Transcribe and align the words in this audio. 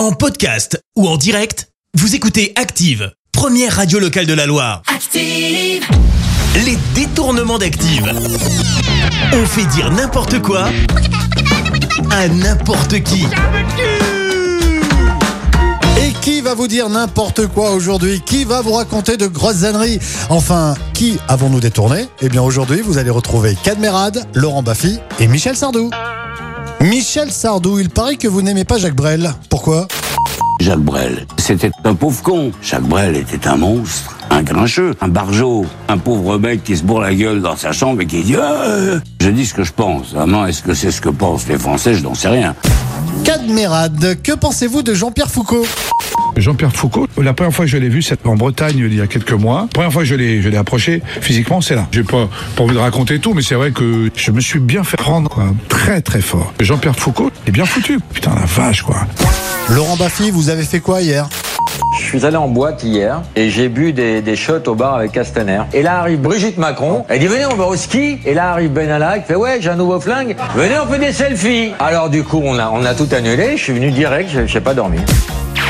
En 0.00 0.12
podcast 0.12 0.82
ou 0.96 1.06
en 1.06 1.18
direct, 1.18 1.68
vous 1.92 2.14
écoutez 2.14 2.54
Active, 2.56 3.12
première 3.32 3.76
radio 3.76 3.98
locale 3.98 4.24
de 4.24 4.32
la 4.32 4.46
Loire. 4.46 4.80
Active, 4.86 5.84
Les 6.64 6.78
détournements 6.94 7.58
d'Active. 7.58 8.10
On 9.34 9.44
fait 9.44 9.66
dire 9.66 9.90
n'importe 9.90 10.40
quoi 10.40 10.70
à 12.10 12.28
n'importe 12.28 13.02
qui. 13.02 13.26
Et 16.02 16.12
qui 16.22 16.40
va 16.40 16.54
vous 16.54 16.66
dire 16.66 16.88
n'importe 16.88 17.46
quoi 17.48 17.72
aujourd'hui? 17.72 18.22
Qui 18.24 18.44
va 18.46 18.62
vous 18.62 18.72
raconter 18.72 19.18
de 19.18 19.26
grosses 19.26 19.64
âneries? 19.64 19.98
Enfin, 20.30 20.76
qui 20.94 21.18
avons-nous 21.28 21.60
détourné? 21.60 22.06
Eh 22.22 22.30
bien 22.30 22.40
aujourd'hui, 22.40 22.80
vous 22.80 22.96
allez 22.96 23.10
retrouver 23.10 23.54
Cadmerade, 23.62 24.24
Laurent 24.32 24.62
Baffy 24.62 24.98
et 25.18 25.26
Michel 25.26 25.56
Sardou. 25.56 25.90
Michel 26.82 27.30
Sardou, 27.30 27.78
il 27.78 27.90
paraît 27.90 28.16
que 28.16 28.26
vous 28.26 28.40
n'aimez 28.40 28.64
pas 28.64 28.78
Jacques 28.78 28.94
Brel. 28.96 29.34
Pourquoi? 29.50 29.86
Jacques 30.60 30.80
Brel, 30.80 31.26
c'était 31.36 31.70
un 31.84 31.94
pauvre 31.94 32.22
con. 32.22 32.52
Jacques 32.62 32.84
Brel 32.88 33.16
était 33.16 33.46
un 33.46 33.56
monstre, 33.56 34.16
un 34.30 34.42
grincheux, 34.42 34.94
un 35.02 35.08
barjot, 35.08 35.66
un 35.88 35.98
pauvre 35.98 36.38
mec 36.38 36.64
qui 36.64 36.76
se 36.78 36.82
bourre 36.82 37.02
la 37.02 37.14
gueule 37.14 37.42
dans 37.42 37.56
sa 37.56 37.72
chambre 37.72 38.00
et 38.00 38.06
qui 38.06 38.22
dit 38.22 38.36
Ah 38.36 38.98
Je 39.20 39.28
dis 39.28 39.44
ce 39.44 39.52
que 39.52 39.62
je 39.62 39.72
pense. 39.72 40.14
Vraiment, 40.14 40.46
est-ce 40.46 40.62
que 40.62 40.72
c'est 40.72 40.90
ce 40.90 41.02
que 41.02 41.10
pensent 41.10 41.46
les 41.48 41.58
Français? 41.58 41.94
Je 41.94 42.02
n'en 42.02 42.14
sais 42.14 42.28
rien. 42.28 42.54
Cadmerade, 43.24 44.16
que 44.22 44.32
pensez-vous 44.32 44.82
de 44.82 44.94
Jean-Pierre 44.94 45.30
Foucault? 45.30 45.66
Jean-Pierre 46.40 46.72
Foucault, 46.72 47.06
la 47.20 47.32
première 47.32 47.52
fois 47.52 47.64
que 47.66 47.70
je 47.70 47.76
l'ai 47.76 47.88
vu, 47.88 48.02
c'était 48.02 48.28
en 48.28 48.36
Bretagne 48.36 48.78
il 48.78 48.94
y 48.94 49.00
a 49.00 49.06
quelques 49.06 49.32
mois. 49.32 49.62
La 49.62 49.68
première 49.68 49.92
fois 49.92 50.02
que 50.02 50.08
je 50.08 50.14
l'ai, 50.14 50.42
je 50.42 50.48
l'ai 50.48 50.56
approché 50.56 51.02
physiquement, 51.20 51.60
c'est 51.60 51.74
là. 51.74 51.86
J'ai 51.92 52.02
pas, 52.02 52.28
pas 52.56 52.62
envie 52.62 52.74
de 52.74 52.78
raconter 52.78 53.18
tout, 53.18 53.34
mais 53.34 53.42
c'est 53.42 53.54
vrai 53.54 53.70
que 53.70 54.10
je 54.16 54.30
me 54.30 54.40
suis 54.40 54.58
bien 54.58 54.84
fait 54.84 54.96
prendre, 54.96 55.28
quoi. 55.28 55.44
Très, 55.68 56.00
très 56.00 56.20
fort. 56.20 56.52
Jean-Pierre 56.60 56.96
Foucault 56.96 57.30
est 57.46 57.50
bien 57.50 57.64
foutu. 57.64 57.98
Putain, 58.12 58.34
la 58.34 58.46
vache, 58.46 58.82
quoi. 58.82 58.96
Laurent 59.70 59.96
Baffy, 59.96 60.30
vous 60.30 60.48
avez 60.48 60.64
fait 60.64 60.80
quoi 60.80 61.02
hier? 61.02 61.28
Je 61.98 62.04
suis 62.04 62.24
allé 62.26 62.36
en 62.36 62.48
boîte 62.48 62.82
hier 62.82 63.22
et 63.36 63.50
j'ai 63.50 63.68
bu 63.68 63.92
des, 63.92 64.22
des 64.22 64.36
shots 64.36 64.66
au 64.66 64.74
bar 64.74 64.94
avec 64.94 65.12
Castaner. 65.12 65.62
Et 65.72 65.82
là 65.82 65.98
arrive 65.98 66.20
Brigitte 66.20 66.56
Macron. 66.56 67.04
Elle 67.08 67.20
dit 67.20 67.26
venez 67.26 67.46
on 67.46 67.56
va 67.56 67.66
au 67.66 67.76
ski. 67.76 68.18
Et 68.24 68.34
là 68.34 68.50
arrive 68.52 68.72
Benalla 68.72 69.18
qui 69.18 69.26
fait 69.26 69.34
ouais 69.34 69.58
j'ai 69.60 69.70
un 69.70 69.76
nouveau 69.76 70.00
flingue. 70.00 70.36
Venez 70.56 70.74
on 70.78 70.86
fait 70.90 70.98
des 70.98 71.12
selfies. 71.12 71.72
Alors 71.78 72.08
du 72.10 72.22
coup 72.22 72.40
on 72.42 72.58
a 72.58 72.70
on 72.72 72.84
a 72.84 72.94
tout 72.94 73.08
annulé. 73.12 73.56
Je 73.56 73.62
suis 73.62 73.72
venu 73.72 73.90
direct. 73.90 74.30
Je 74.32 74.46
j'ai 74.46 74.60
pas 74.60 74.74
dormi. 74.74 74.98